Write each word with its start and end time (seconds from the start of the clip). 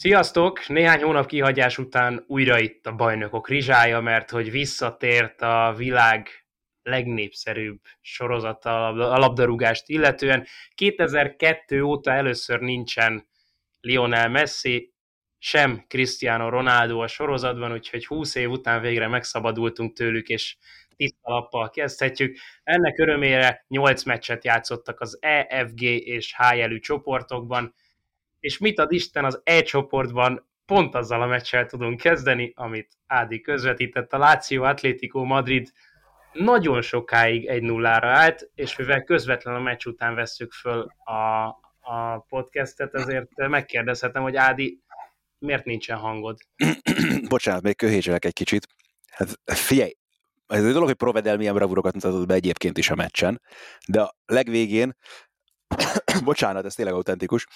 Sziasztok! 0.00 0.68
Néhány 0.68 1.02
hónap 1.02 1.26
kihagyás 1.26 1.78
után 1.78 2.24
újra 2.26 2.58
itt 2.58 2.86
a 2.86 2.94
bajnokok 2.94 3.48
rizsája, 3.48 4.00
mert 4.00 4.30
hogy 4.30 4.50
visszatért 4.50 5.42
a 5.42 5.74
világ 5.76 6.28
legnépszerűbb 6.82 7.80
sorozata 8.00 8.86
a 8.86 9.18
labdarúgást 9.18 9.88
illetően. 9.88 10.46
2002 10.74 11.82
óta 11.82 12.12
először 12.12 12.60
nincsen 12.60 13.28
Lionel 13.80 14.28
Messi, 14.28 14.94
sem 15.38 15.84
Cristiano 15.88 16.48
Ronaldo 16.48 16.98
a 16.98 17.06
sorozatban, 17.06 17.72
úgyhogy 17.72 18.06
20 18.06 18.34
év 18.34 18.50
után 18.50 18.80
végre 18.80 19.08
megszabadultunk 19.08 19.96
tőlük, 19.96 20.28
és 20.28 20.56
tiszta 20.96 21.30
lappal 21.30 21.70
kezdhetjük. 21.70 22.36
Ennek 22.62 22.98
örömére 22.98 23.64
8 23.68 24.02
meccset 24.02 24.44
játszottak 24.44 25.00
az 25.00 25.18
EFG 25.20 25.82
és 25.82 26.34
HLU 26.36 26.78
csoportokban, 26.78 27.74
és 28.40 28.58
mit 28.58 28.78
ad 28.78 28.92
Isten 28.92 29.24
az 29.24 29.40
E 29.44 29.62
csoportban, 29.62 30.48
pont 30.66 30.94
azzal 30.94 31.22
a 31.22 31.26
meccsel 31.26 31.66
tudunk 31.66 32.00
kezdeni, 32.00 32.52
amit 32.56 32.98
Ádi 33.06 33.40
közvetített, 33.40 34.12
a 34.12 34.18
Lazio 34.18 34.62
Atlético 34.62 35.24
Madrid 35.24 35.72
nagyon 36.32 36.82
sokáig 36.82 37.46
egy 37.46 37.62
nullára 37.62 38.08
állt, 38.08 38.50
és 38.54 38.76
mivel 38.76 39.04
közvetlen 39.04 39.54
a 39.54 39.60
meccs 39.60 39.86
után 39.86 40.14
vesszük 40.14 40.52
föl 40.52 40.86
a, 41.04 41.46
a 41.80 42.18
podcastet, 42.28 42.94
ezért 42.94 43.28
megkérdezhetem, 43.36 44.22
hogy 44.22 44.36
Ádi, 44.36 44.82
miért 45.38 45.64
nincsen 45.64 45.98
hangod? 45.98 46.38
Bocsánat, 47.28 47.62
még 47.62 47.76
köhézselek 47.76 48.24
egy 48.24 48.32
kicsit. 48.32 48.66
Hát 49.10 49.40
figyelj, 49.44 49.92
ez 50.46 50.64
egy 50.64 50.72
dolog, 50.72 50.88
hogy 50.88 50.96
Provedel 50.96 51.36
milyen 51.36 51.54
bravúrokat 51.54 51.94
mutatott 51.94 52.26
be 52.26 52.34
egyébként 52.34 52.78
is 52.78 52.90
a 52.90 52.94
meccsen, 52.94 53.40
de 53.86 54.00
a 54.00 54.14
legvégén, 54.26 54.96
bocsánat, 56.24 56.64
ez 56.64 56.74
tényleg 56.74 56.94
autentikus, 56.94 57.46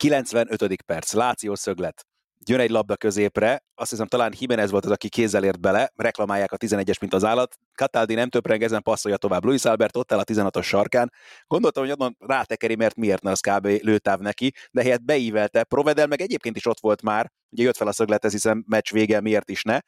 95. 0.00 0.82
perc, 0.82 1.12
Láció 1.12 1.54
szöglet. 1.54 2.06
Jön 2.46 2.60
egy 2.60 2.70
labda 2.70 2.96
középre, 2.96 3.64
azt 3.74 3.90
hiszem 3.90 4.06
talán 4.06 4.32
Jimenez 4.38 4.70
volt 4.70 4.84
az, 4.84 4.90
aki 4.90 5.08
kézzel 5.08 5.44
ért 5.44 5.60
bele, 5.60 5.92
reklamálják 5.94 6.52
a 6.52 6.56
11-es, 6.56 7.00
mint 7.00 7.14
az 7.14 7.24
állat. 7.24 7.56
Cataldi 7.74 8.14
nem 8.14 8.28
töpreng, 8.28 8.62
ezen 8.62 8.82
passzolja 8.82 9.16
tovább. 9.16 9.44
Luis 9.44 9.64
Albert 9.64 9.96
ott 9.96 10.12
el 10.12 10.18
a 10.18 10.24
16-os 10.24 10.64
sarkán. 10.64 11.12
Gondoltam, 11.46 11.84
hogy 11.84 11.92
onnan 11.92 12.16
rátekeri, 12.18 12.74
mert 12.74 12.96
miért 12.96 13.22
ne 13.22 13.30
az 13.30 13.40
kb. 13.40 13.66
lőtáv 13.66 14.18
neki, 14.18 14.52
de 14.70 14.82
helyett 14.82 15.04
beívelte. 15.04 15.64
Provedel 15.64 16.06
meg 16.06 16.20
egyébként 16.20 16.56
is 16.56 16.66
ott 16.66 16.80
volt 16.80 17.02
már, 17.02 17.30
ugye 17.50 17.62
jött 17.62 17.76
fel 17.76 17.88
a 17.88 17.92
szöglet, 17.92 18.24
ez 18.24 18.32
hiszem 18.32 18.64
meccs 18.66 18.92
vége, 18.92 19.20
miért 19.20 19.50
is 19.50 19.62
ne. 19.62 19.78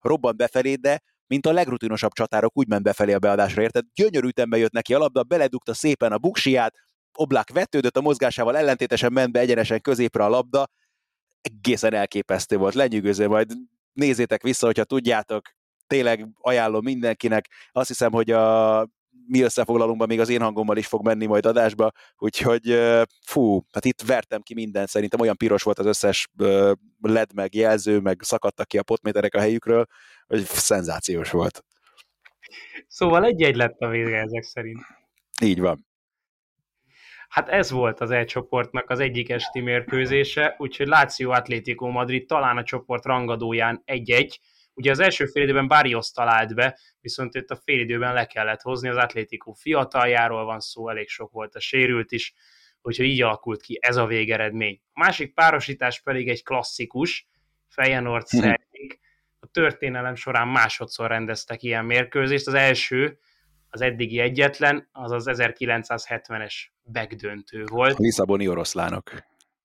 Robban 0.00 0.36
befelé, 0.36 0.74
de 0.74 1.00
mint 1.26 1.46
a 1.46 1.52
legrutinosabb 1.52 2.12
csatárok 2.12 2.56
úgy 2.56 2.68
ment 2.68 2.82
befelé 2.82 3.12
a 3.12 3.18
beadásra, 3.18 3.62
érted? 3.62 3.84
Gyönyörű 3.94 4.28
jött 4.50 4.72
neki 4.72 4.94
a 4.94 4.98
labda, 4.98 5.22
beledugta 5.22 5.74
szépen 5.74 6.12
a 6.12 6.18
buksiját, 6.18 6.74
Oblák 7.20 7.50
vetődött 7.50 7.96
a 7.96 8.00
mozgásával, 8.00 8.56
ellentétesen 8.56 9.12
ment 9.12 9.32
be 9.32 9.40
egyenesen 9.40 9.80
középre 9.80 10.24
a 10.24 10.28
labda, 10.28 10.68
egészen 11.40 11.94
elképesztő 11.94 12.56
volt, 12.56 12.74
lenyűgöző, 12.74 13.28
majd 13.28 13.52
nézzétek 13.92 14.42
vissza, 14.42 14.66
hogyha 14.66 14.84
tudjátok, 14.84 15.48
tényleg 15.86 16.26
ajánlom 16.40 16.84
mindenkinek, 16.84 17.48
azt 17.72 17.88
hiszem, 17.88 18.12
hogy 18.12 18.30
a 18.30 18.88
mi 19.26 19.40
összefoglalunkban 19.40 20.08
még 20.08 20.20
az 20.20 20.28
én 20.28 20.40
hangommal 20.40 20.76
is 20.76 20.86
fog 20.86 21.04
menni 21.04 21.26
majd 21.26 21.46
adásba, 21.46 21.90
úgyhogy 22.16 22.78
fú, 23.26 23.60
hát 23.72 23.84
itt 23.84 24.02
vertem 24.02 24.40
ki 24.40 24.54
mindent, 24.54 24.88
szerintem 24.88 25.20
olyan 25.20 25.36
piros 25.36 25.62
volt 25.62 25.78
az 25.78 25.86
összes 25.86 26.28
led 27.00 27.34
meg 27.34 27.54
jelző, 27.54 27.98
meg 28.00 28.20
szakadtak 28.22 28.66
ki 28.66 28.78
a 28.78 28.82
potméterek 28.82 29.34
a 29.34 29.40
helyükről, 29.40 29.86
hogy 30.26 30.44
szenzációs 30.44 31.30
volt. 31.30 31.64
Szóval 32.88 33.24
egy-egy 33.24 33.56
lett 33.56 33.78
a 33.78 33.88
vége 33.88 34.16
ezek 34.16 34.42
szerint. 34.42 34.80
Így 35.42 35.60
van. 35.60 35.87
Hát 37.28 37.48
ez 37.48 37.70
volt 37.70 38.00
az 38.00 38.10
E-csoportnak 38.10 38.90
az 38.90 39.00
egyik 39.00 39.30
esti 39.30 39.60
mérkőzése, 39.60 40.54
úgyhogy 40.58 40.86
Lazio 40.86 41.30
Atlético 41.30 41.86
Madrid 41.88 42.26
talán 42.26 42.56
a 42.56 42.62
csoport 42.62 43.04
rangadóján 43.04 43.82
egy-egy. 43.84 44.40
Ugye 44.74 44.90
az 44.90 44.98
első 44.98 45.26
félidőben 45.26 45.68
Barrios 45.68 46.10
talált 46.10 46.54
be, 46.54 46.78
viszont 47.00 47.34
itt 47.34 47.50
a 47.50 47.56
félidőben 47.56 48.14
le 48.14 48.26
kellett 48.26 48.60
hozni, 48.60 48.88
az 48.88 48.96
Atlético 48.96 49.52
fiataljáról 49.52 50.44
van 50.44 50.60
szó, 50.60 50.88
elég 50.88 51.08
sok 51.08 51.32
volt 51.32 51.54
a 51.54 51.60
sérült 51.60 52.12
is, 52.12 52.34
úgyhogy 52.82 53.06
így 53.06 53.22
alakult 53.22 53.60
ki 53.60 53.78
ez 53.80 53.96
a 53.96 54.06
végeredmény. 54.06 54.80
A 54.92 55.00
másik 55.00 55.34
párosítás 55.34 56.02
pedig 56.02 56.28
egy 56.28 56.42
klasszikus, 56.42 57.28
Feyenoord 57.68 58.26
Celtic. 58.26 58.98
A 59.40 59.46
történelem 59.46 60.14
során 60.14 60.48
másodszor 60.48 61.08
rendeztek 61.08 61.62
ilyen 61.62 61.84
mérkőzést. 61.84 62.46
Az 62.46 62.54
első 62.54 63.18
az 63.70 63.80
eddigi 63.80 64.18
egyetlen, 64.18 64.88
az 64.92 65.10
az 65.10 65.24
1970-es 65.28 66.54
begdöntő 66.82 67.64
volt. 67.64 67.98
Lisszaboni 67.98 68.48
oroszlánok. 68.48 69.10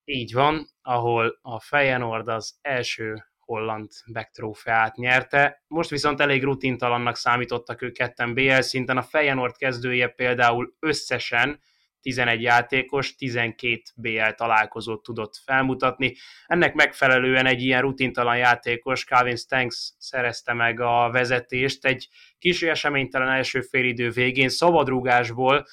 Így 0.04 0.32
van, 0.32 0.66
ahol 0.82 1.38
a 1.42 1.60
Feyenoord 1.60 2.28
az 2.28 2.54
első 2.60 3.24
holland 3.38 3.90
backtrófeát 4.12 4.96
nyerte. 4.96 5.64
Most 5.66 5.90
viszont 5.90 6.20
elég 6.20 6.42
rutintalannak 6.42 7.16
számítottak 7.16 7.82
ők 7.82 7.92
ketten 7.92 8.34
BL 8.34 8.60
szinten. 8.60 8.96
A 8.96 9.02
Feyenoord 9.02 9.56
kezdője 9.56 10.08
például 10.08 10.74
összesen 10.78 11.60
11 12.04 12.42
játékos 12.42 13.14
12 13.14 13.82
BL 13.94 14.28
találkozót 14.36 15.02
tudott 15.02 15.36
felmutatni. 15.44 16.14
Ennek 16.46 16.74
megfelelően 16.74 17.46
egy 17.46 17.62
ilyen 17.62 17.80
rutintalan 17.80 18.36
játékos, 18.36 19.04
Calvin 19.04 19.36
Stanks 19.36 19.92
szerezte 19.98 20.52
meg 20.52 20.80
a 20.80 21.10
vezetést 21.12 21.84
egy 21.84 22.08
kis 22.38 22.62
eseménytelen 22.62 23.28
első 23.28 23.60
félidő 23.60 24.10
végén 24.10 24.48
szabadrúgásból, 24.48 25.66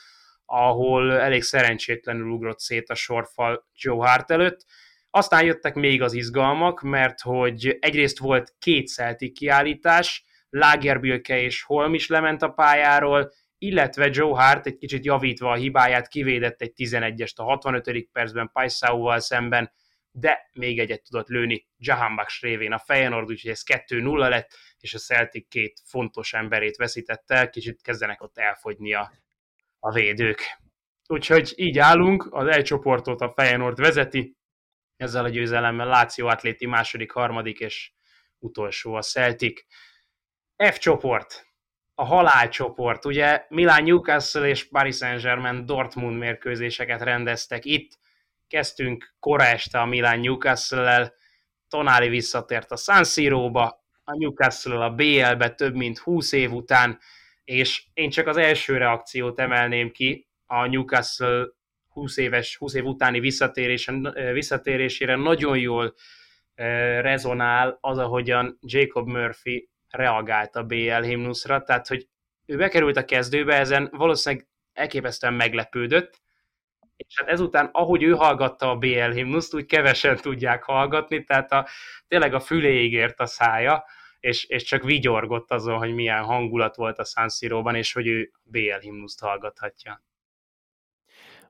ahol 0.46 1.20
elég 1.20 1.44
szerencsétlenül 1.44 2.30
ugrott 2.30 2.60
szét 2.60 2.90
a 2.90 2.96
sorfal 2.96 3.68
Joe 3.76 4.08
Hart 4.08 4.32
előtt. 4.32 4.66
Aztán 5.10 5.46
jöttek 5.46 5.74
még 5.74 6.02
az 6.02 6.14
izgalmak, 6.14 6.82
mert 6.82 7.22
hogy 7.22 7.78
egyrészt 7.80 8.20
volt 8.20 8.54
két 8.60 8.88
Celtic 8.88 9.38
kiállítás, 9.38 10.26
Lagerbilke 10.50 11.42
és 11.42 11.64
Holm 11.64 11.94
is 11.94 12.08
lement 12.08 12.42
a 12.42 12.50
pályáról, 12.50 13.32
illetve 13.64 14.10
Joe 14.12 14.44
Hart 14.44 14.66
egy 14.66 14.78
kicsit 14.78 15.06
javítva 15.06 15.52
a 15.52 15.56
hibáját 15.56 16.08
kivédett 16.08 16.62
egy 16.62 16.74
11-est 16.76 17.36
a 17.36 17.44
65. 17.44 18.10
percben 18.12 18.50
Paisauval 18.54 19.20
szemben, 19.20 19.72
de 20.12 20.50
még 20.54 20.80
egyet 20.80 21.04
tudott 21.04 21.28
lőni 21.28 21.68
Jahanbach 21.78 22.42
révén 22.42 22.72
a 22.72 22.80
Feyenoord, 22.80 23.30
úgyhogy 23.30 23.52
ez 23.52 23.64
2-0 23.66 24.30
lett, 24.30 24.58
és 24.80 24.94
a 24.94 24.98
Celtic 24.98 25.48
két 25.48 25.82
fontos 25.86 26.34
emberét 26.34 26.76
veszítette 26.76 27.36
el, 27.36 27.50
kicsit 27.50 27.82
kezdenek 27.82 28.22
ott 28.22 28.38
elfogyni 28.38 28.94
a, 28.94 29.12
a 29.80 29.92
védők. 29.92 30.42
Úgyhogy 31.08 31.54
így 31.56 31.80
állunk, 31.80 32.28
az 32.32 32.48
egy 32.48 32.64
csoportot 32.64 33.22
a 33.22 33.34
Feyenoord 33.36 33.80
vezeti, 33.80 34.36
ezzel 34.98 35.24
a 35.24 35.30
győzelemmel 35.30 35.88
Láció 35.88 36.28
Atléti 36.28 36.66
második, 36.66 37.12
harmadik 37.12 37.60
és 37.60 37.92
utolsó 38.40 38.94
a 38.94 39.02
Celtic. 39.02 39.62
F 40.56 40.78
csoport, 40.78 41.51
a 41.96 42.06
halálcsoport. 42.06 43.06
Ugye 43.06 43.46
Milán 43.50 43.84
Newcastle 43.84 44.48
és 44.48 44.70
Paris 44.70 44.96
Saint-Germain 44.96 45.66
Dortmund 45.66 46.18
mérkőzéseket 46.18 47.02
rendeztek 47.02 47.66
itt. 47.66 48.00
Kezdtünk 48.48 49.16
kora 49.20 49.44
este 49.44 49.80
a 49.80 49.86
Milán 49.86 50.20
Newcastle-lel, 50.20 51.14
Tonali 51.70 52.10
visszatért 52.10 52.72
a 52.72 52.76
San 52.76 53.04
Siro-ba, 53.04 53.84
a 54.04 54.18
Newcastle 54.18 54.84
a 54.84 54.90
BL-be 54.90 55.50
több 55.50 55.76
mint 55.76 55.98
20 55.98 56.32
év 56.32 56.52
után, 56.54 57.00
és 57.44 57.84
én 57.94 58.10
csak 58.10 58.28
az 58.28 58.38
első 58.38 58.78
reakciót 58.78 59.40
emelném 59.40 59.92
ki, 59.92 60.28
a 60.46 60.66
Newcastle 60.66 61.48
20 61.88 62.18
éves, 62.18 62.58
20 62.58 62.74
év 62.74 62.86
utáni 62.86 63.20
visszatérésére 64.34 65.16
nagyon 65.16 65.58
jól 65.58 65.94
rezonál 67.02 67.78
az, 67.82 67.98
ahogyan 67.98 68.58
Jacob 68.62 69.08
Murphy 69.08 69.70
reagált 69.92 70.56
a 70.56 70.64
BL 70.64 71.02
himnuszra, 71.02 71.64
tehát 71.64 71.88
hogy 71.88 72.08
ő 72.46 72.58
bekerült 72.58 72.98
a 72.98 73.06
kezdőbe, 73.06 73.56
ezen 73.56 73.90
valószínűleg 73.92 74.48
elképesztően 74.74 75.34
meglepődött, 75.34 76.22
és 76.96 77.20
hát 77.20 77.30
ezután, 77.30 77.70
ahogy 77.72 78.04
ő 78.04 78.12
hallgatta 78.12 78.70
a 78.70 78.78
BL 78.78 79.12
himnuszt, 79.12 79.54
úgy 79.54 79.66
kevesen 79.66 80.16
tudják 80.16 80.64
hallgatni, 80.64 81.24
tehát 81.24 81.52
a, 81.52 81.68
tényleg 82.08 82.34
a 82.34 82.40
füléig 82.40 82.94
ért 82.94 83.20
a 83.20 83.26
szája, 83.26 83.86
és, 84.20 84.44
és 84.44 84.64
csak 84.64 84.84
vigyorgott 84.84 85.52
azon, 85.52 85.78
hogy 85.78 85.94
milyen 85.94 86.24
hangulat 86.24 86.76
volt 86.76 87.00
a 87.00 87.04
San 87.04 87.30
Siro-ban, 87.30 87.76
és 87.76 87.94
hogy 87.94 88.08
ő 88.08 88.32
BL 88.44 88.80
himnuszt 88.80 89.20
hallgathatja 89.20 90.04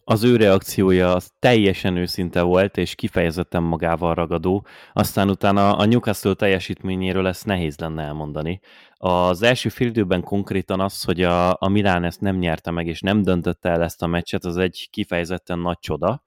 az 0.03 0.23
ő 0.23 0.35
reakciója 0.35 1.15
az 1.15 1.31
teljesen 1.39 1.95
őszinte 1.97 2.41
volt, 2.41 2.77
és 2.77 2.95
kifejezetten 2.95 3.63
magával 3.63 4.13
ragadó. 4.13 4.65
Aztán 4.93 5.29
utána 5.29 5.75
a 5.75 5.85
Newcastle 5.85 6.33
teljesítményéről 6.33 7.27
ezt 7.27 7.45
nehéz 7.45 7.77
lenne 7.77 8.03
elmondani. 8.03 8.59
Az 8.97 9.41
első 9.41 9.69
félidőben 9.69 10.23
konkrétan 10.23 10.79
az, 10.79 11.03
hogy 11.03 11.21
a, 11.21 11.49
a 11.59 11.67
Milán 11.69 12.03
ezt 12.03 12.21
nem 12.21 12.37
nyerte 12.37 12.71
meg, 12.71 12.87
és 12.87 13.01
nem 13.01 13.21
döntötte 13.21 13.69
el 13.69 13.83
ezt 13.83 14.01
a 14.01 14.07
meccset, 14.07 14.45
az 14.45 14.57
egy 14.57 14.87
kifejezetten 14.91 15.59
nagy 15.59 15.79
csoda. 15.79 16.23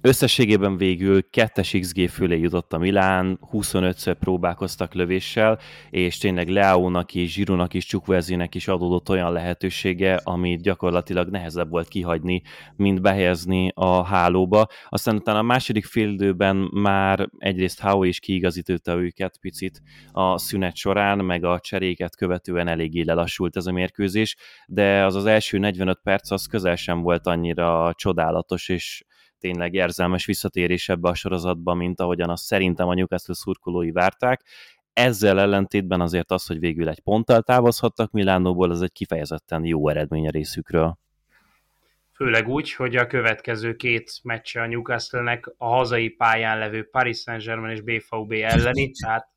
Összességében 0.00 0.76
végül 0.76 1.30
2 1.30 1.62
XG 1.80 2.08
fölé 2.08 2.38
jutott 2.38 2.72
a 2.72 2.78
Milán, 2.78 3.38
25-ször 3.52 4.16
próbálkoztak 4.20 4.94
lövéssel, 4.94 5.58
és 5.90 6.18
tényleg 6.18 6.48
Leónak 6.48 7.14
és 7.14 7.32
Zsirunak 7.32 7.74
is, 7.74 7.84
Csukverzinek 7.84 8.54
is 8.54 8.68
adódott 8.68 9.08
olyan 9.08 9.32
lehetősége, 9.32 10.20
amit 10.24 10.62
gyakorlatilag 10.62 11.28
nehezebb 11.28 11.68
volt 11.70 11.88
kihagyni, 11.88 12.42
mint 12.76 13.00
behelyezni 13.00 13.70
a 13.74 14.02
hálóba. 14.02 14.66
Aztán 14.88 15.16
utána 15.16 15.38
a 15.38 15.42
második 15.42 15.84
félidőben 15.84 16.70
már 16.72 17.28
egyrészt 17.38 17.80
Hau 17.80 18.02
is 18.02 18.18
kiigazította 18.18 18.96
őket 18.96 19.38
picit 19.40 19.82
a 20.12 20.38
szünet 20.38 20.76
során, 20.76 21.24
meg 21.24 21.44
a 21.44 21.60
cseréket 21.60 22.16
követően 22.16 22.68
eléggé 22.68 23.02
lelassult 23.02 23.56
ez 23.56 23.66
a 23.66 23.72
mérkőzés, 23.72 24.36
de 24.66 25.04
az 25.04 25.14
az 25.14 25.26
első 25.26 25.58
45 25.58 26.00
perc 26.02 26.30
az 26.30 26.46
közel 26.46 26.76
sem 26.76 27.00
volt 27.00 27.26
annyira 27.26 27.92
csodálatos, 27.96 28.68
és 28.68 29.04
tényleg 29.46 29.74
érzelmes 29.74 30.26
visszatérés 30.26 30.88
ebbe 30.88 31.08
a 31.08 31.14
sorozatba, 31.14 31.74
mint 31.74 32.00
ahogyan 32.00 32.30
azt 32.30 32.44
szerintem 32.44 32.88
a 32.88 32.94
Newcastle 32.94 33.34
szurkolói 33.34 33.90
várták. 33.90 34.42
Ezzel 34.92 35.40
ellentétben 35.40 36.00
azért 36.00 36.30
az, 36.30 36.46
hogy 36.46 36.58
végül 36.58 36.88
egy 36.88 37.00
ponttal 37.00 37.42
távozhattak 37.42 38.10
Milánóból, 38.10 38.70
az 38.70 38.82
egy 38.82 38.92
kifejezetten 38.92 39.64
jó 39.64 39.88
eredmény 39.88 40.26
a 40.26 40.30
részükről. 40.30 40.98
Főleg 42.14 42.48
úgy, 42.48 42.72
hogy 42.72 42.96
a 42.96 43.06
következő 43.06 43.76
két 43.76 44.20
meccse 44.22 44.60
a 44.62 44.66
Newcastle-nek 44.66 45.54
a 45.56 45.66
hazai 45.66 46.08
pályán 46.08 46.58
levő 46.58 46.88
Paris 46.90 47.18
Saint-Germain 47.18 47.74
és 47.74 47.80
BVB 47.80 48.32
elleni, 48.32 48.90
tehát 48.90 49.28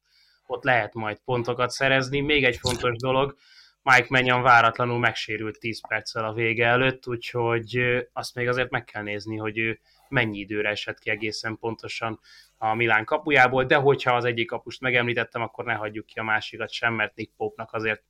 ott 0.48 0.64
lehet 0.64 0.94
majd 0.94 1.18
pontokat 1.26 1.70
szerezni. 1.70 2.20
Még 2.20 2.44
egy 2.44 2.58
fontos 2.58 2.96
dolog, 2.98 3.36
Mike 3.82 4.08
Menyan 4.10 4.42
váratlanul 4.42 5.00
megsérült 5.00 5.60
10 5.60 5.88
perccel 5.88 6.26
a 6.26 6.34
vége 6.34 6.66
előtt, 6.66 7.08
úgyhogy 7.08 7.80
azt 8.14 8.36
még 8.36 8.48
azért 8.48 8.70
meg 8.70 8.84
kell 8.84 9.04
nézni, 9.04 9.38
hogy 9.38 9.58
ő 9.58 9.80
mennyi 10.10 10.38
időre 10.38 10.70
esett 10.70 11.00
ki 11.00 11.10
egészen 11.10 11.58
pontosan 11.58 12.20
a 12.58 12.74
Milán 12.74 13.06
kapujából, 13.06 13.64
de 13.64 13.76
hogyha 13.76 14.16
az 14.16 14.26
egyik 14.26 14.48
kapust 14.48 14.82
megemlítettem, 14.82 15.42
akkor 15.42 15.66
ne 15.66 15.74
hagyjuk 15.74 16.06
ki 16.06 16.20
a 16.20 16.24
másikat 16.24 16.72
sem, 16.72 16.94
mert 16.94 17.16
Nick 17.16 17.36
Pope-nak 17.36 17.74
azért 17.74 18.04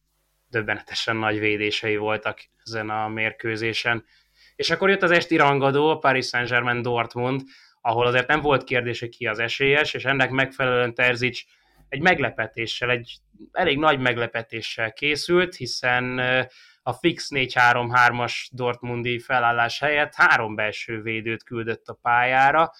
döbbenetesen 0.49 1.15
nagy 1.15 1.39
védései 1.39 1.97
voltak 1.97 2.39
ezen 2.63 2.89
a 2.89 3.07
mérkőzésen. 3.07 4.05
És 4.55 4.69
akkor 4.69 4.89
jött 4.89 5.03
az 5.03 5.11
esti 5.11 5.35
rangadó, 5.35 5.89
a 5.89 5.97
Paris 5.97 6.27
Saint-Germain 6.27 6.81
Dortmund, 6.81 7.41
ahol 7.81 8.05
azért 8.05 8.27
nem 8.27 8.41
volt 8.41 8.63
kérdés, 8.63 9.05
ki 9.09 9.27
az 9.27 9.39
esélyes, 9.39 9.93
és 9.93 10.05
ennek 10.05 10.29
megfelelően 10.29 10.93
Terzic 10.93 11.39
egy 11.89 12.01
meglepetéssel, 12.01 12.89
egy 12.89 13.17
elég 13.51 13.77
nagy 13.77 13.99
meglepetéssel 13.99 14.93
készült, 14.93 15.55
hiszen 15.55 16.21
a 16.83 16.93
fix 16.93 17.27
4-3-3-as 17.29 18.47
Dortmundi 18.51 19.19
felállás 19.19 19.79
helyett 19.79 20.13
három 20.15 20.55
belső 20.55 21.01
védőt 21.01 21.43
küldött 21.43 21.87
a 21.87 21.99
pályára, 22.01 22.71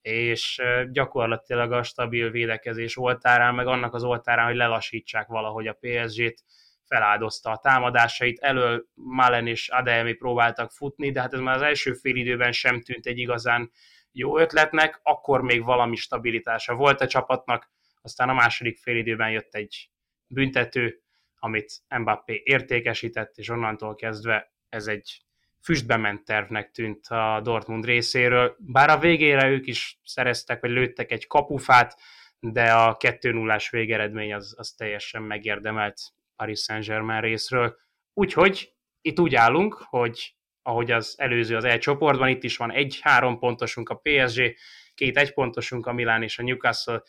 és 0.00 0.62
gyakorlatilag 0.90 1.72
a 1.72 1.82
stabil 1.82 2.30
védekezés 2.30 2.96
oltárán, 2.96 3.54
meg 3.54 3.66
annak 3.66 3.94
az 3.94 4.04
oltárán, 4.04 4.46
hogy 4.46 4.56
lelassítsák 4.56 5.26
valahogy 5.26 5.66
a 5.66 5.78
PSG-t, 5.80 6.44
feláldozta 6.88 7.50
a 7.50 7.58
támadásait. 7.58 8.38
Elől 8.38 8.84
Malen 8.94 9.46
és 9.46 9.68
Adelmi 9.68 10.12
próbáltak 10.12 10.70
futni, 10.70 11.10
de 11.10 11.20
hát 11.20 11.32
ez 11.32 11.40
már 11.40 11.54
az 11.54 11.62
első 11.62 11.92
fél 11.92 12.16
időben 12.16 12.52
sem 12.52 12.80
tűnt 12.80 13.06
egy 13.06 13.18
igazán 13.18 13.70
jó 14.12 14.38
ötletnek, 14.38 15.00
akkor 15.02 15.42
még 15.42 15.64
valami 15.64 15.96
stabilitása 15.96 16.74
volt 16.74 17.00
a 17.00 17.06
csapatnak, 17.06 17.70
aztán 18.00 18.28
a 18.28 18.34
második 18.34 18.78
fél 18.78 18.96
időben 18.96 19.30
jött 19.30 19.54
egy 19.54 19.90
büntető, 20.26 21.02
amit 21.38 21.72
Mbappé 21.88 22.42
értékesített, 22.44 23.36
és 23.36 23.48
onnantól 23.48 23.94
kezdve 23.94 24.52
ez 24.68 24.86
egy 24.86 25.22
füstbe 25.62 25.96
ment 25.96 26.24
tervnek 26.24 26.70
tűnt 26.70 27.06
a 27.06 27.40
Dortmund 27.42 27.84
részéről. 27.84 28.56
Bár 28.58 28.90
a 28.90 28.98
végére 28.98 29.48
ők 29.48 29.66
is 29.66 30.00
szereztek, 30.04 30.60
vagy 30.60 30.70
lőttek 30.70 31.12
egy 31.12 31.26
kapufát, 31.26 32.00
de 32.40 32.72
a 32.72 32.96
2-0-ás 32.96 33.70
végeredmény 33.70 34.34
az, 34.34 34.54
az 34.56 34.70
teljesen 34.70 35.22
megérdemelt 35.22 36.00
Paris 36.36 36.60
Saint-Germain 36.60 37.20
részről. 37.20 37.76
Úgyhogy 38.14 38.72
itt 39.00 39.20
úgy 39.20 39.34
állunk, 39.34 39.74
hogy 39.74 40.36
ahogy 40.62 40.90
az 40.90 41.14
előző 41.18 41.56
az 41.56 41.64
E 41.64 41.78
csoportban, 41.78 42.28
itt 42.28 42.42
is 42.42 42.56
van 42.56 42.72
egy-három 42.72 43.38
pontosunk 43.38 43.88
a 43.88 44.00
PSG, 44.02 44.54
két 44.94 45.16
egy 45.16 45.32
pontosunk 45.32 45.86
a 45.86 45.92
Milán 45.92 46.22
és 46.22 46.38
a 46.38 46.42
Newcastle, 46.42 47.02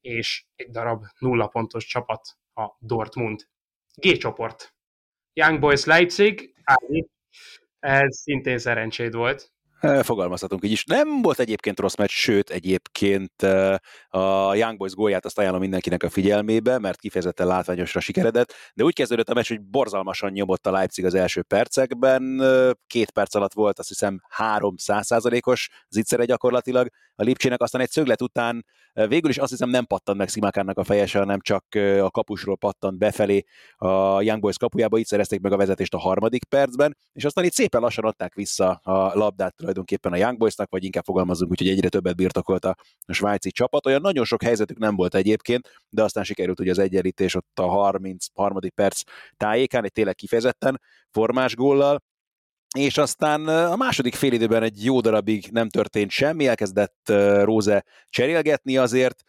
és 0.00 0.44
egy 0.56 0.70
darab 0.70 1.04
nulla 1.18 1.46
pontos 1.46 1.86
csapat 1.86 2.38
a 2.54 2.76
Dortmund. 2.78 3.48
G 4.00 4.16
csoport. 4.16 4.74
Young 5.32 5.58
Boys 5.58 5.84
Leipzig, 5.84 6.54
ez 7.78 8.16
szintén 8.16 8.58
szerencséd 8.58 9.14
volt. 9.14 9.52
Fogalmazhatunk 9.80 10.64
így 10.64 10.70
is. 10.70 10.84
Nem 10.84 11.22
volt 11.22 11.38
egyébként 11.38 11.80
rossz 11.80 11.94
meccs, 11.94 12.10
sőt 12.10 12.50
egyébként 12.50 13.42
a 14.08 14.54
Young 14.54 14.76
Boys 14.76 14.92
gólját 14.92 15.24
azt 15.24 15.38
ajánlom 15.38 15.60
mindenkinek 15.60 16.02
a 16.02 16.10
figyelmébe, 16.10 16.78
mert 16.78 16.98
kifejezetten 16.98 17.46
látványosra 17.46 18.00
sikeredett, 18.00 18.52
de 18.74 18.84
úgy 18.84 18.94
kezdődött 18.94 19.28
a 19.28 19.34
meccs, 19.34 19.48
hogy 19.48 19.60
borzalmasan 19.62 20.30
nyomott 20.30 20.66
a 20.66 20.70
Leipzig 20.70 21.04
az 21.04 21.14
első 21.14 21.42
percekben, 21.42 22.42
két 22.86 23.10
perc 23.10 23.34
alatt 23.34 23.52
volt 23.52 23.78
azt 23.78 23.88
hiszem 23.88 24.20
három 24.28 24.76
százszázalékos 24.76 25.68
zicsere 25.88 26.24
gyakorlatilag 26.24 26.88
a 27.14 27.22
Lipcsének, 27.22 27.60
aztán 27.60 27.80
egy 27.80 27.90
szöglet 27.90 28.22
után 28.22 28.64
Végül 29.08 29.30
is 29.30 29.38
azt 29.38 29.50
hiszem 29.50 29.68
nem 29.68 29.86
pattant 29.86 30.18
meg 30.18 30.28
Szimákának 30.28 30.78
a 30.78 30.84
fejese, 30.84 31.18
hanem 31.18 31.40
csak 31.40 31.64
a 32.00 32.10
kapusról 32.10 32.56
pattant 32.56 32.98
befelé 32.98 33.44
a 33.76 34.22
Young 34.22 34.40
Boys 34.40 34.56
kapujába, 34.56 34.98
így 34.98 35.06
szerezték 35.06 35.40
meg 35.40 35.52
a 35.52 35.56
vezetést 35.56 35.94
a 35.94 35.98
harmadik 35.98 36.44
percben, 36.44 36.96
és 37.12 37.24
aztán 37.24 37.44
itt 37.44 37.52
szépen 37.52 37.80
lassan 37.80 38.04
adták 38.04 38.34
vissza 38.34 38.70
a 38.70 39.18
labdát 39.18 39.54
tulajdonképpen 39.76 40.12
a 40.12 40.16
Young 40.16 40.38
Boysnak, 40.38 40.70
vagy 40.70 40.84
inkább 40.84 41.04
fogalmazunk, 41.04 41.50
úgyhogy 41.50 41.68
egyre 41.68 41.88
többet 41.88 42.16
birtokolt 42.16 42.64
a 42.64 42.76
svájci 43.06 43.50
csapat. 43.50 43.86
Olyan 43.86 44.00
nagyon 44.00 44.24
sok 44.24 44.42
helyzetük 44.42 44.78
nem 44.78 44.96
volt 44.96 45.14
egyébként, 45.14 45.68
de 45.88 46.02
aztán 46.02 46.24
sikerült 46.24 46.60
ugye 46.60 46.70
az 46.70 46.78
egyenlítés 46.78 47.34
ott 47.34 47.58
a 47.58 47.68
33. 47.68 48.58
perc 48.74 49.00
tájékán, 49.36 49.84
egy 49.84 49.92
tényleg 49.92 50.14
kifejezetten 50.14 50.80
formás 51.10 51.54
góllal, 51.54 52.02
és 52.76 52.98
aztán 52.98 53.48
a 53.48 53.76
második 53.76 54.14
félidőben 54.14 54.62
egy 54.62 54.84
jó 54.84 55.00
darabig 55.00 55.48
nem 55.50 55.68
történt 55.68 56.10
semmi, 56.10 56.46
elkezdett 56.46 57.12
Róze 57.42 57.84
cserélgetni 58.08 58.76
azért, 58.76 59.22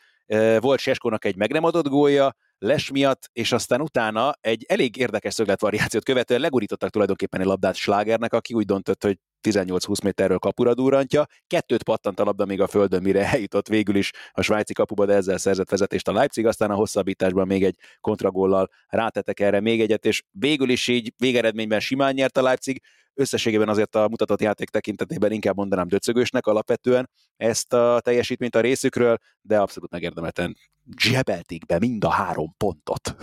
volt 0.59 0.79
Seskónak 0.79 1.25
egy 1.25 1.35
meg 1.35 1.51
nem 1.51 1.63
adott 1.63 1.87
gólja, 1.87 2.35
Les 2.59 2.91
miatt, 2.91 3.29
és 3.33 3.51
aztán 3.51 3.81
utána 3.81 4.33
egy 4.41 4.65
elég 4.67 4.97
érdekes 4.97 5.33
szögletvariációt 5.33 6.03
követően 6.03 6.39
legurítottak 6.39 6.89
tulajdonképpen 6.89 7.39
egy 7.39 7.45
labdát 7.45 7.75
Schlagernek, 7.75 8.33
aki 8.33 8.53
úgy 8.53 8.65
döntött, 8.65 9.03
hogy 9.03 9.19
18-20 9.51 10.03
méterről 10.03 10.37
kapura 10.37 10.73
durrantja, 10.73 11.25
kettőt 11.47 11.83
pattant 11.83 12.19
a 12.19 12.23
labda 12.23 12.45
még 12.45 12.61
a 12.61 12.67
földön, 12.67 13.01
mire 13.01 13.25
eljutott 13.31 13.67
végül 13.67 13.95
is 13.95 14.11
a 14.31 14.41
svájci 14.41 14.73
kapuba, 14.73 15.05
de 15.05 15.13
ezzel 15.13 15.37
szerzett 15.37 15.69
vezetést 15.69 16.07
a 16.07 16.11
Leipzig, 16.11 16.45
aztán 16.45 16.71
a 16.71 16.75
hosszabbításban 16.75 17.47
még 17.47 17.63
egy 17.63 17.75
kontragóllal 17.99 18.69
rátettek 18.87 19.39
erre 19.39 19.59
még 19.59 19.81
egyet, 19.81 20.05
és 20.05 20.23
végül 20.31 20.69
is 20.69 20.87
így 20.87 21.13
végeredményben 21.17 21.79
simán 21.79 22.13
nyert 22.13 22.37
a 22.37 22.41
Leipzig, 22.41 22.81
összességében 23.17 23.69
azért 23.69 23.95
a 23.95 24.07
mutatott 24.09 24.41
játék 24.41 24.69
tekintetében 24.69 25.31
inkább 25.31 25.55
mondanám 25.55 25.87
döcögősnek 25.87 26.45
alapvetően 26.45 27.09
ezt 27.37 27.73
a 27.73 27.99
teljesítményt 28.03 28.55
a 28.55 28.61
részükről, 28.61 29.17
de 29.41 29.59
abszolút 29.59 29.91
megérdemelten 29.91 30.55
zsebelték 30.97 31.65
be 31.65 31.79
mind 31.79 32.03
a 32.03 32.09
három 32.09 32.55
pontot. 32.57 33.15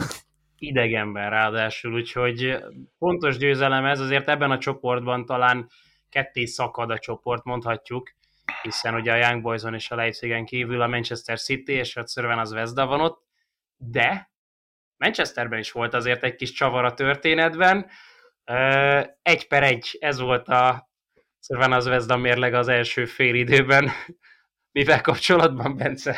Idegenben 0.58 1.30
ráadásul, 1.30 1.94
úgyhogy 1.94 2.58
fontos 2.99 3.37
győzelem 3.37 3.84
ez, 3.84 4.00
azért 4.00 4.28
ebben 4.28 4.50
a 4.50 4.58
csoportban 4.58 5.26
talán 5.26 5.68
ketté 6.14 6.44
szakad 6.44 6.90
a 6.90 6.99
csoport, 6.99 7.44
mondhatjuk, 7.44 8.11
hiszen 8.62 8.94
ugye 8.94 9.12
a 9.12 9.16
Young 9.16 9.42
Boyson 9.42 9.75
és 9.75 9.90
a 9.90 9.94
Leipzigen 9.94 10.44
kívül 10.44 10.80
a 10.80 10.87
Manchester 10.87 11.38
City 11.40 11.73
és 11.73 11.97
a 11.97 12.06
Szörven 12.06 12.38
az 12.38 12.52
Vezda 12.52 12.87
van 12.87 13.00
ott, 13.00 13.23
de 13.76 14.33
Manchesterben 14.97 15.59
is 15.59 15.73
volt 15.73 15.94
azért 15.94 16.23
egy 16.23 16.35
kis 16.35 16.52
csavar 16.52 16.85
a 16.85 16.94
történetben, 16.94 17.90
egy 19.23 19.49
per 19.49 19.62
egy, 19.62 19.97
ez 20.00 20.21
volt 20.21 20.49
a 20.49 20.90
Szörven 21.38 21.73
az 21.73 21.87
Vezda 21.87 22.16
mérleg 22.16 22.54
az 22.54 22.68
első 22.68 23.04
fél 23.04 23.35
időben. 23.35 23.90
Mivel 24.73 25.00
kapcsolatban, 25.00 25.76
Bence? 25.76 26.16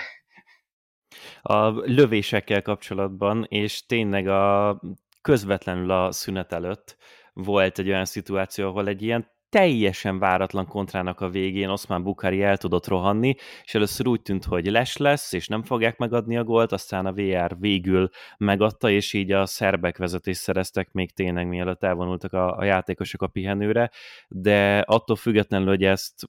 A 1.42 1.68
lövésekkel 1.68 2.62
kapcsolatban, 2.62 3.44
és 3.48 3.86
tényleg 3.86 4.28
a 4.28 4.80
közvetlenül 5.20 5.90
a 5.90 6.12
szünet 6.12 6.52
előtt 6.52 6.96
volt 7.32 7.78
egy 7.78 7.88
olyan 7.88 8.04
szituáció, 8.04 8.68
ahol 8.68 8.88
egy 8.88 9.02
ilyen 9.02 9.34
teljesen 9.48 10.18
váratlan 10.18 10.66
kontrának 10.66 11.20
a 11.20 11.28
végén 11.28 11.68
Osman 11.68 12.02
Bukari 12.02 12.42
el 12.42 12.56
tudott 12.56 12.86
rohanni, 12.86 13.34
és 13.64 13.74
először 13.74 14.06
úgy 14.06 14.22
tűnt, 14.22 14.44
hogy 14.44 14.66
les 14.66 14.96
lesz, 14.96 15.32
és 15.32 15.48
nem 15.48 15.62
fogják 15.62 15.98
megadni 15.98 16.36
a 16.36 16.44
gólt, 16.44 16.72
aztán 16.72 17.06
a 17.06 17.12
VR 17.12 17.56
végül 17.58 18.08
megadta, 18.38 18.90
és 18.90 19.12
így 19.12 19.32
a 19.32 19.46
szerbek 19.46 19.96
vezetést 19.96 20.40
szereztek 20.40 20.92
még 20.92 21.12
tényleg, 21.12 21.48
mielőtt 21.48 21.82
elvonultak 21.82 22.32
a, 22.32 22.56
a 22.56 22.64
játékosok 22.64 23.22
a 23.22 23.26
pihenőre, 23.26 23.90
de 24.28 24.78
attól 24.78 25.16
függetlenül, 25.16 25.68
hogy 25.68 25.84
ezt, 25.84 26.26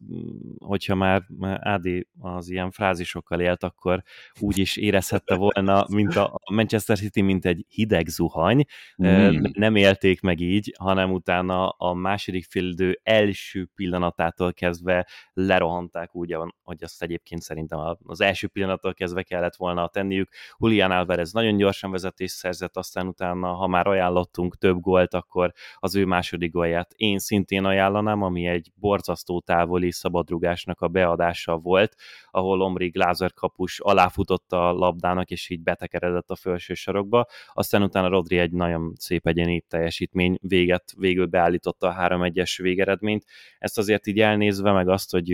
hogyha 0.58 0.96
már 0.96 1.24
Ádi 1.60 2.08
az 2.20 2.50
ilyen 2.50 2.72
frázisokkal 2.72 3.40
élt, 3.40 3.64
akkor 3.64 4.04
úgy 4.40 4.58
is 4.58 4.78
érezhette 4.78 5.36
volna, 5.36 5.86
mint 5.90 6.16
a 6.16 6.40
Manchester 6.52 6.98
City, 6.98 7.22
mint 7.22 7.46
egy 7.46 7.66
hideg 7.70 8.08
zuhany. 8.08 8.66
Mm. 9.04 9.44
Nem 9.54 9.76
élték 9.76 10.22
meg 10.22 10.40
így, 10.40 10.74
hanem 10.78 11.12
utána 11.12 11.70
a 11.70 11.94
második 11.94 12.46
fildő 12.50 13.00
első 13.18 13.70
pillanatától 13.76 14.54
kezdve 14.54 15.08
lerohanták 15.34 16.16
úgy, 16.16 16.38
hogy 16.64 16.84
azt 16.84 17.02
egyébként 17.04 17.42
szerintem 17.42 17.80
az 18.04 18.22
első 18.22 18.48
pillanattól 18.48 18.94
kezdve 18.94 19.24
kellett 19.24 19.56
volna 19.56 19.88
tenniük. 19.88 20.30
Julián 20.58 20.92
Álvarez 20.92 21.32
nagyon 21.32 21.58
gyorsan 21.58 21.92
vezetés 21.92 22.32
szerzett, 22.32 22.78
aztán 22.78 23.08
utána, 23.08 23.54
ha 23.54 23.68
már 23.68 23.88
ajánlottunk 23.88 24.58
több 24.58 24.80
gólt, 24.80 25.14
akkor 25.14 25.54
az 25.76 25.96
ő 25.96 26.06
második 26.06 26.52
gólját 26.52 26.94
én 26.96 27.20
szintén 27.20 27.66
ajánlanám, 27.66 28.22
ami 28.22 28.48
egy 28.48 28.72
borzasztó 28.76 29.40
távoli 29.40 29.92
szabadrugásnak 29.92 30.82
a 30.82 30.88
beadása 30.88 31.58
volt, 31.58 31.96
ahol 32.32 32.62
Omri 32.62 32.88
Glázer 32.88 33.34
kapus 33.34 33.80
aláfutotta 33.80 34.68
a 34.68 34.74
labdának, 34.74 35.30
és 35.30 35.50
így 35.50 35.62
betekeredett 35.62 36.30
a 36.30 36.36
felső 36.36 36.74
sarokba. 36.74 37.26
Aztán 37.54 37.84
utána 37.84 38.08
Rodri 38.08 38.38
egy 38.38 38.52
nagyon 38.52 38.94
szép 38.96 39.28
egyéni 39.28 39.62
teljesítmény 39.68 40.38
véget, 40.42 40.94
végül 40.98 41.26
beállította 41.26 41.88
a 41.88 42.08
3-1-es 42.08 42.60
végeredményt. 42.98 43.26
Ezt 43.60 43.78
azért 43.78 44.08
így 44.08 44.20
elnézve, 44.20 44.72
meg 44.72 44.88
azt, 44.88 45.12
hogy 45.12 45.32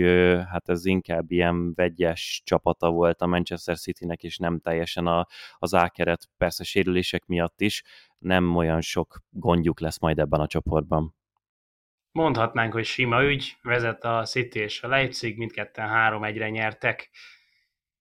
hát 0.50 0.68
ez 0.68 0.84
inkább 0.84 1.30
ilyen 1.30 1.74
vegyes 1.74 2.42
csapata 2.44 2.90
volt 2.90 3.20
a 3.20 3.26
Manchester 3.26 3.78
Citynek, 3.78 4.22
és 4.22 4.38
nem 4.38 4.60
teljesen 4.60 5.06
a, 5.06 5.26
az 5.58 5.74
ákeret, 5.74 6.28
persze 6.36 6.64
sérülések 6.64 7.26
miatt 7.26 7.60
is, 7.60 7.82
nem 8.18 8.56
olyan 8.56 8.80
sok 8.80 9.22
gondjuk 9.30 9.80
lesz 9.80 9.98
majd 9.98 10.18
ebben 10.18 10.40
a 10.40 10.46
csoportban. 10.46 11.14
Mondhatnánk, 12.12 12.72
hogy 12.72 12.84
sima 12.84 13.24
ügy, 13.24 13.56
vezet 13.62 14.04
a 14.04 14.24
City 14.24 14.58
és 14.58 14.82
a 14.82 14.88
Leipzig, 14.88 15.36
mindketten 15.36 15.88
3-1-re 15.90 16.50
nyertek. 16.50 17.10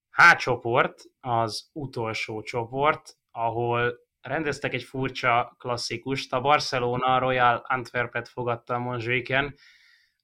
H 0.09 0.35
csoport 0.35 1.01
az 1.19 1.69
utolsó 1.73 2.41
csoport, 2.41 3.17
ahol 3.31 4.02
rendeztek 4.23 4.73
egy 4.73 4.83
furcsa 4.83 5.55
klasszikust. 5.59 6.33
A 6.33 6.41
Barcelona 6.41 7.19
Royal 7.19 7.65
Antwerpet 7.67 8.29
fogadta 8.29 8.73
a 8.73 8.79
Montjuiken. 8.79 9.55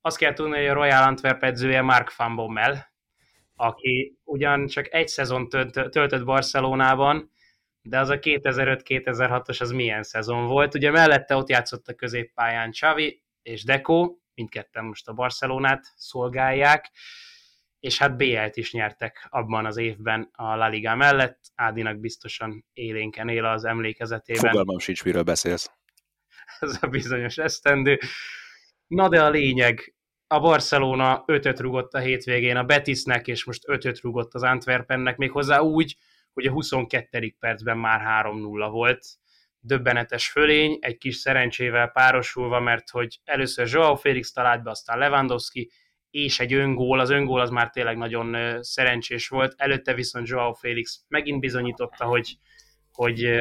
Azt 0.01 0.17
kell 0.17 0.33
tudni, 0.33 0.57
hogy 0.57 0.67
a 0.67 0.73
Royal 0.73 1.03
Antwerp 1.03 1.43
edzője 1.43 1.81
Mark 1.81 2.15
van 2.15 2.35
Bommel, 2.35 2.93
aki 3.55 4.17
ugyan 4.23 4.67
csak 4.67 4.93
egy 4.93 5.07
szezon 5.07 5.49
töltött 5.49 6.23
Barcelonában, 6.23 7.31
de 7.81 7.99
az 7.99 8.09
a 8.09 8.19
2005-2006-os 8.19 9.61
az 9.61 9.71
milyen 9.71 10.03
szezon 10.03 10.45
volt. 10.45 10.75
Ugye 10.75 10.91
mellette 10.91 11.35
ott 11.35 11.49
játszott 11.49 11.87
a 11.87 11.93
középpályán 11.93 12.71
Xavi 12.71 13.23
és 13.41 13.63
Deco, 13.63 14.15
mindketten 14.33 14.85
most 14.85 15.07
a 15.07 15.13
Barcelonát 15.13 15.93
szolgálják, 15.95 16.91
és 17.79 17.97
hát 17.97 18.17
BL-t 18.17 18.57
is 18.57 18.71
nyertek 18.71 19.27
abban 19.29 19.65
az 19.65 19.77
évben 19.77 20.29
a 20.31 20.55
La 20.55 20.67
Liga 20.67 20.95
mellett. 20.95 21.39
Ádinak 21.55 21.99
biztosan 21.99 22.65
élénken 22.73 23.29
él 23.29 23.45
az 23.45 23.65
emlékezetében. 23.65 24.51
Fogalmam 24.51 24.79
sincs, 24.79 25.03
miről 25.03 25.23
beszélsz. 25.23 25.71
Ez 26.59 26.77
a 26.81 26.87
bizonyos 26.87 27.37
esztendő. 27.37 27.99
Na 28.87 29.09
de 29.09 29.23
a 29.23 29.29
lényeg, 29.29 29.93
a 30.27 30.39
Barcelona 30.39 31.23
5 31.25 31.59
rugott 31.59 31.93
a 31.93 31.99
hétvégén 31.99 32.55
a 32.55 32.63
Betisnek, 32.63 33.27
és 33.27 33.43
most 33.43 33.63
5 33.67 33.99
rugott 33.99 34.33
az 34.33 34.43
Antwerpennek, 34.43 35.17
méghozzá 35.17 35.59
úgy, 35.59 35.97
hogy 36.33 36.45
a 36.45 36.51
22. 36.51 37.35
percben 37.39 37.77
már 37.77 38.25
3-0 38.25 38.67
volt. 38.71 39.05
Döbbenetes 39.59 40.29
fölény, 40.29 40.77
egy 40.81 40.97
kis 40.97 41.15
szerencsével 41.15 41.87
párosulva, 41.87 42.59
mert 42.59 42.89
hogy 42.89 43.19
először 43.23 43.67
Joao 43.67 43.95
Félix 43.95 44.31
talált 44.31 44.63
be, 44.63 44.69
aztán 44.69 44.97
Lewandowski, 44.97 45.71
és 46.11 46.39
egy 46.39 46.53
öngól, 46.53 46.99
az 46.99 47.09
öngól 47.09 47.39
az 47.39 47.49
már 47.49 47.69
tényleg 47.69 47.97
nagyon 47.97 48.57
szerencsés 48.63 49.27
volt, 49.27 49.53
előtte 49.57 49.93
viszont 49.93 50.27
Joao 50.27 50.53
Félix 50.53 51.05
megint 51.07 51.39
bizonyította, 51.39 52.05
hogy, 52.05 52.37
hogy 52.91 53.39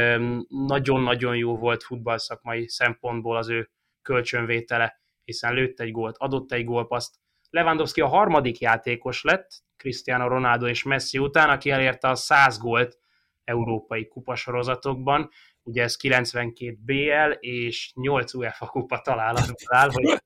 nagyon-nagyon 0.49 1.37
jó 1.37 1.57
volt 1.57 1.83
futballszakmai 1.83 2.69
szempontból 2.69 3.37
az 3.37 3.49
ő 3.49 3.71
kölcsönvétele, 4.03 5.01
hiszen 5.25 5.55
lőtt 5.55 5.81
egy 5.81 5.91
gólt, 5.91 6.17
adott 6.19 6.53
egy 6.53 6.65
gólpaszt. 6.65 7.15
Lewandowski 7.51 8.01
a 8.01 8.07
harmadik 8.07 8.59
játékos 8.59 9.23
lett, 9.23 9.51
Cristiano 9.77 10.29
Ronaldo 10.29 10.67
és 10.67 10.83
Messi 10.83 11.19
után, 11.19 11.51
aki 11.51 11.71
elérte 11.71 12.09
a 12.09 12.15
100 12.15 12.59
gólt 12.59 12.99
európai 13.45 14.09
kupasorozatokban, 14.09 15.31
ugye 15.63 15.83
ez 15.83 15.97
92 15.97 16.79
BL 16.85 17.31
és 17.41 17.93
8 17.95 18.35
UEFA 18.35 18.67
kupa 18.67 19.01
találatból 19.01 19.77
áll, 19.77 19.91
hogy 19.91 20.23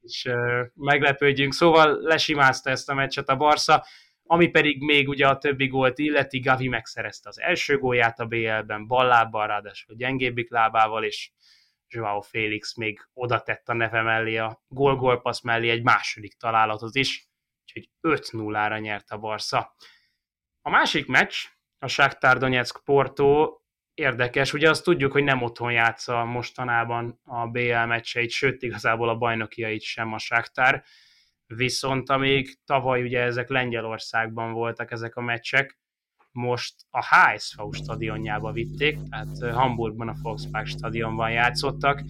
is 0.00 0.26
meglepődjünk. 0.74 1.52
Szóval 1.52 2.00
lesimázta 2.00 2.70
ezt 2.70 2.90
a 2.90 2.94
meccset 2.94 3.28
a 3.28 3.36
Barca, 3.36 3.84
ami 4.22 4.48
pedig 4.48 4.82
még 4.82 5.08
ugye 5.08 5.28
a 5.28 5.38
többi 5.38 5.66
gólt 5.66 5.98
illeti, 5.98 6.40
Gavi 6.40 6.68
megszerezte 6.68 7.28
az 7.28 7.40
első 7.40 7.78
gólját 7.78 8.20
a 8.20 8.26
BL-ben, 8.26 8.86
ballábbal, 8.86 9.46
ráadásul 9.46 9.96
gyengébbik 9.96 10.50
lábával, 10.50 11.04
és 11.04 11.30
Joao 11.88 12.20
Félix 12.20 12.76
még 12.76 13.08
oda 13.12 13.40
tett 13.40 13.68
a 13.68 13.72
neve 13.72 14.02
mellé, 14.02 14.36
a 14.36 14.62
gól-gólpassz 14.68 15.40
mellé 15.40 15.68
egy 15.70 15.82
második 15.82 16.36
találatot 16.36 16.94
is, 16.94 17.28
úgyhogy 17.62 17.90
5-0-ra 18.02 18.80
nyert 18.80 19.10
a 19.10 19.18
Barca. 19.18 19.74
A 20.62 20.70
másik 20.70 21.06
meccs, 21.06 21.34
a 21.78 21.86
Shakhtar 21.86 22.38
Donetsk 22.38 22.84
Porto 22.84 23.60
érdekes, 24.00 24.52
ugye 24.52 24.70
azt 24.70 24.84
tudjuk, 24.84 25.12
hogy 25.12 25.24
nem 25.24 25.42
otthon 25.42 25.72
játsza 25.72 26.24
mostanában 26.24 27.20
a 27.24 27.46
BL 27.46 27.84
meccseit, 27.86 28.30
sőt 28.30 28.62
igazából 28.62 29.08
a 29.08 29.16
bajnokiait 29.16 29.82
sem 29.82 30.12
a 30.12 30.18
Shakhtar, 30.18 30.82
viszont 31.46 32.10
amíg 32.10 32.58
tavaly 32.64 33.02
ugye 33.02 33.20
ezek 33.20 33.48
Lengyelországban 33.48 34.52
voltak 34.52 34.90
ezek 34.90 35.16
a 35.16 35.20
meccsek, 35.20 35.78
most 36.32 36.74
a 36.90 37.04
HSV 37.04 37.62
stadionjába 37.72 38.52
vitték, 38.52 38.98
tehát 39.10 39.54
Hamburgban 39.54 40.08
a 40.08 40.14
Volkswagen 40.22 40.64
stadionban 40.64 41.30
játszottak, 41.30 42.02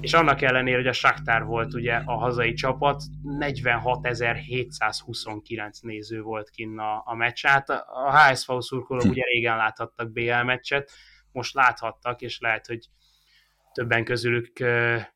és 0.00 0.12
annak 0.12 0.42
ellenére, 0.42 0.76
hogy 0.76 0.86
a 0.86 0.92
Shakhtar 0.92 1.44
volt 1.44 1.74
ugye 1.74 1.94
a 1.94 2.16
hazai 2.16 2.52
csapat, 2.52 3.02
46.729 3.40 5.82
néző 5.82 6.22
volt 6.22 6.50
kinn 6.50 6.78
a, 6.78 7.02
a 7.04 7.14
meccs. 7.14 7.46
Hát 7.46 7.70
a 7.70 8.16
HSV 8.16 8.52
szurkolók 8.58 9.04
ugye 9.04 9.24
régen 9.24 9.56
láthattak 9.56 10.12
BL 10.12 10.42
meccset, 10.44 10.90
most 11.32 11.54
láthattak, 11.54 12.20
és 12.20 12.40
lehet, 12.40 12.66
hogy 12.66 12.86
többen 13.72 14.04
közülük 14.04 14.52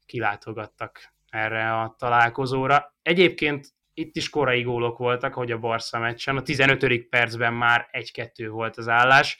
kilátogattak 0.06 1.14
erre 1.28 1.80
a 1.80 1.94
találkozóra. 1.98 2.94
Egyébként 3.02 3.66
itt 3.94 4.16
is 4.16 4.30
korai 4.30 4.62
gólok 4.62 4.98
voltak, 4.98 5.34
hogy 5.34 5.50
a 5.50 5.58
Barca 5.58 5.98
meccsen. 5.98 6.36
A 6.36 6.42
15. 6.42 7.08
percben 7.08 7.54
már 7.54 7.88
1-2 7.92 8.46
volt 8.50 8.76
az 8.76 8.88
állás, 8.88 9.38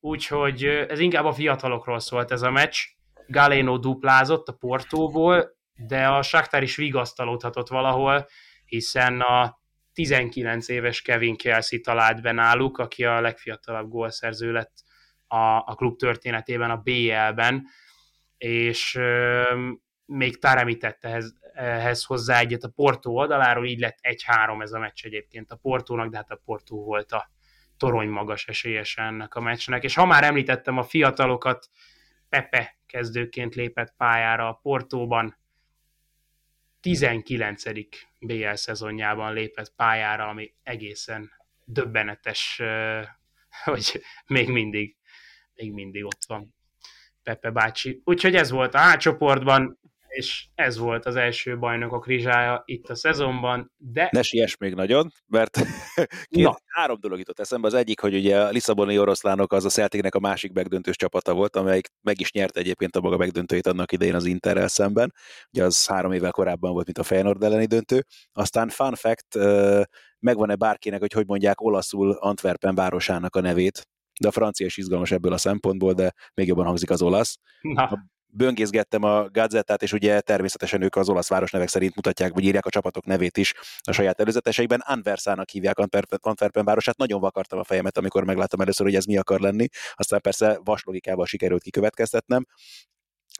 úgyhogy 0.00 0.64
ez 0.64 0.98
inkább 0.98 1.24
a 1.24 1.32
fiatalokról 1.32 2.00
szólt 2.00 2.30
ez 2.30 2.42
a 2.42 2.50
meccs. 2.50 2.76
Galeno 3.26 3.78
duplázott 3.78 4.48
a 4.48 4.52
Portóból, 4.52 5.56
de 5.74 6.06
a 6.06 6.22
Shakhtar 6.22 6.62
is 6.62 6.76
vigasztalódhatott 6.76 7.68
valahol, 7.68 8.26
hiszen 8.64 9.20
a 9.20 9.62
19 9.92 10.68
éves 10.68 11.02
Kevin 11.02 11.36
Kelsey 11.36 11.80
talált 11.80 12.22
be 12.22 12.32
náluk, 12.32 12.78
aki 12.78 13.04
a 13.04 13.20
legfiatalabb 13.20 13.88
gólszerző 13.88 14.52
lett 14.52 14.72
a, 15.34 15.64
a 15.66 15.74
klub 15.74 15.96
történetében, 15.96 16.70
a 16.70 16.76
BL-ben, 16.76 17.66
és 18.36 18.98
még 20.06 20.38
Taremi 20.38 20.76
tette 20.76 21.08
ehhez, 21.08 21.34
ehhez 21.54 22.04
hozzá 22.04 22.38
egyet 22.38 22.62
a 22.62 22.68
Porto 22.68 23.10
oldaláról, 23.10 23.66
így 23.66 23.78
lett 23.78 23.98
1-3 24.02 24.62
ez 24.62 24.72
a 24.72 24.78
meccs 24.78 25.04
egyébként 25.04 25.50
a 25.50 25.56
Portónak, 25.56 26.10
de 26.10 26.16
hát 26.16 26.30
a 26.30 26.40
Porto 26.44 26.76
volt 26.76 27.12
a 27.12 27.30
torony 27.76 28.08
magas 28.08 28.46
esélyes 28.46 28.96
ennek 28.96 29.34
a 29.34 29.40
meccsnek. 29.40 29.82
És 29.82 29.94
ha 29.94 30.06
már 30.06 30.24
említettem 30.24 30.78
a 30.78 30.82
fiatalokat, 30.82 31.68
Pepe 32.28 32.78
kezdőként 32.86 33.54
lépett 33.54 33.94
pályára 33.96 34.48
a 34.48 34.58
Portóban, 34.62 35.38
19. 36.80 37.62
BL 38.20 38.52
szezonjában 38.52 39.32
lépett 39.32 39.74
pályára, 39.76 40.28
ami 40.28 40.54
egészen 40.62 41.30
döbbenetes, 41.64 42.62
hogy 43.64 44.02
még 44.26 44.48
mindig, 44.48 44.96
még 45.54 45.72
mindig 45.72 46.04
ott 46.04 46.24
van 46.26 46.54
Pepe 47.22 47.50
bácsi. 47.50 48.00
Úgyhogy 48.04 48.34
ez 48.34 48.50
volt 48.50 48.74
a 48.74 48.90
A 48.90 48.96
csoportban, 48.96 49.78
és 50.14 50.46
ez 50.54 50.78
volt 50.78 51.06
az 51.06 51.16
első 51.16 51.58
bajnokok 51.58 52.06
rizsája 52.06 52.62
itt 52.64 52.88
a 52.88 52.94
szezonban, 52.94 53.72
de... 53.76 54.08
Ne 54.12 54.22
siess 54.22 54.56
még 54.56 54.74
nagyon, 54.74 55.10
mert 55.26 55.58
két, 56.28 56.62
három 56.66 56.96
dolog 57.00 57.18
jutott 57.18 57.40
eszembe. 57.40 57.66
Az 57.66 57.74
egyik, 57.74 58.00
hogy 58.00 58.14
ugye 58.14 58.40
a 58.40 58.48
Lisszaboni 58.48 58.98
oroszlánok 58.98 59.52
az 59.52 59.64
a 59.64 59.68
Celticnek 59.68 60.14
a 60.14 60.20
másik 60.20 60.52
megdöntős 60.52 60.96
csapata 60.96 61.34
volt, 61.34 61.56
amelyik 61.56 61.86
meg 62.00 62.20
is 62.20 62.32
nyerte 62.32 62.60
egyébként 62.60 62.96
a 62.96 63.00
maga 63.00 63.16
megdöntőjét 63.16 63.66
annak 63.66 63.92
idején 63.92 64.14
az 64.14 64.26
Interrel 64.26 64.68
szemben. 64.68 65.12
Ugye 65.52 65.64
az 65.64 65.86
három 65.86 66.12
évvel 66.12 66.30
korábban 66.30 66.72
volt, 66.72 66.84
mint 66.84 66.98
a 66.98 67.02
Feyenoord 67.02 67.42
elleni 67.42 67.66
döntő. 67.66 68.04
Aztán 68.32 68.68
fun 68.68 68.94
fact, 68.94 69.34
megvan-e 70.18 70.54
bárkinek, 70.54 71.00
hogy 71.00 71.12
hogy 71.12 71.26
mondják 71.26 71.60
olaszul 71.60 72.10
Antwerpen 72.10 72.74
városának 72.74 73.36
a 73.36 73.40
nevét, 73.40 73.88
de 74.20 74.28
a 74.28 74.30
francia 74.30 74.66
is 74.66 74.76
izgalmas 74.76 75.10
ebből 75.10 75.32
a 75.32 75.38
szempontból, 75.38 75.92
de 75.92 76.12
még 76.34 76.46
jobban 76.46 76.66
hangzik 76.66 76.90
az 76.90 77.02
olasz. 77.02 77.38
Na 77.60 78.12
böngészgettem 78.36 79.02
a 79.02 79.28
gazettát, 79.30 79.82
és 79.82 79.92
ugye 79.92 80.20
természetesen 80.20 80.82
ők 80.82 80.96
az 80.96 81.08
olasz 81.08 81.28
városnevek 81.28 81.68
szerint 81.68 81.94
mutatják, 81.94 82.32
vagy 82.32 82.44
írják 82.44 82.66
a 82.66 82.70
csapatok 82.70 83.04
nevét 83.04 83.36
is 83.36 83.54
a 83.80 83.92
saját 83.92 84.20
előzeteseikben. 84.20 84.82
Anversának 84.84 85.50
hívják 85.50 85.78
Antwerpen, 85.78 86.18
Antwerpen 86.22 86.64
városát. 86.64 86.96
Nagyon 86.96 87.20
vakartam 87.20 87.58
a 87.58 87.64
fejemet, 87.64 87.98
amikor 87.98 88.24
megláttam 88.24 88.60
először, 88.60 88.86
hogy 88.86 88.94
ez 88.94 89.04
mi 89.04 89.16
akar 89.16 89.40
lenni. 89.40 89.66
Aztán 89.92 90.20
persze 90.20 90.60
vaslogikával 90.64 91.26
sikerült 91.26 91.62
kikövetkeztetnem. 91.62 92.46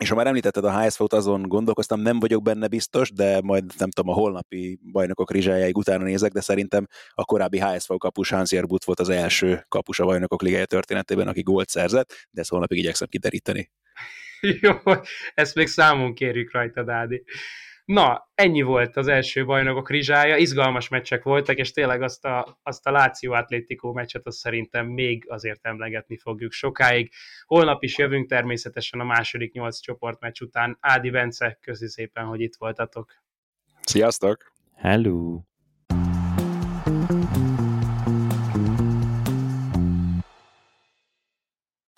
És 0.01 0.09
ha 0.09 0.15
már 0.15 0.27
említetted 0.27 0.65
a 0.65 0.81
HSV-t, 0.81 1.13
azon 1.13 1.43
gondolkoztam, 1.43 2.01
nem 2.01 2.19
vagyok 2.19 2.43
benne 2.43 2.69
biztos, 2.69 3.13
de 3.13 3.41
majd 3.41 3.65
nem 3.79 3.91
tudom, 3.91 4.13
a 4.13 4.17
holnapi 4.17 4.79
bajnokok 4.93 5.31
rizsájáig 5.31 5.77
utána 5.77 6.05
nézek, 6.05 6.33
de 6.33 6.41
szerintem 6.41 6.87
a 7.11 7.25
korábbi 7.25 7.61
HSV 7.61 7.93
kapus 7.97 8.31
Hansier 8.31 8.67
But 8.67 8.85
volt 8.85 9.01
az 9.01 9.09
első 9.09 9.65
kapus 9.69 9.99
a 9.99 10.05
bajnokok 10.05 10.43
ligája 10.43 10.67
történetében, 10.67 11.29
aki 11.29 11.43
gólt 11.43 11.69
szerzett, 11.69 12.29
de 12.31 12.41
ezt 12.41 12.51
holnapig 12.51 12.79
igyekszem 12.79 13.09
kideríteni. 13.09 13.71
Jó, 14.61 14.73
ezt 15.35 15.55
még 15.55 15.67
számon 15.67 16.15
kérjük 16.15 16.53
rajta, 16.53 16.83
Dádi. 16.83 17.25
Na, 17.85 18.29
ennyi 18.35 18.63
volt 18.63 18.97
az 18.97 19.07
első 19.09 19.45
bajnokok 19.45 19.91
rizsája, 19.91 20.37
izgalmas 20.37 20.89
meccsek 20.89 21.23
voltak, 21.23 21.57
és 21.57 21.73
tényleg 21.73 22.03
azt 22.03 22.25
a, 22.25 22.59
azt 22.63 22.87
a 22.87 22.91
Láció 22.91 23.33
Atlético 23.33 23.93
meccset 23.93 24.27
azt 24.27 24.39
szerintem 24.39 24.87
még 24.87 25.25
azért 25.29 25.67
emlegetni 25.67 26.19
fogjuk 26.19 26.53
sokáig. 26.53 27.11
Holnap 27.47 27.83
is 27.83 27.99
jövünk 27.99 28.29
természetesen 28.29 29.01
a 29.01 29.05
második 29.05 29.53
nyolc 29.53 29.81
csoportmeccs 29.81 30.41
után. 30.41 30.77
Ádi 30.81 31.11
Bence, 31.11 31.59
köszi 31.61 31.89
szépen, 31.89 32.25
hogy 32.25 32.41
itt 32.41 32.57
voltatok. 32.59 33.13
Sziasztok! 33.81 34.53
Hello! 34.75 35.41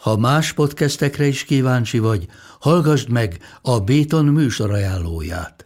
Ha 0.02 0.16
más 0.16 0.52
podcastekre 0.52 1.26
is 1.26 1.44
kíváncsi 1.44 1.98
vagy, 1.98 2.26
hallgassd 2.60 3.10
meg 3.10 3.36
a 3.62 3.80
Béton 3.80 4.24
műsor 4.24 4.70
ajánlóját. 4.70 5.65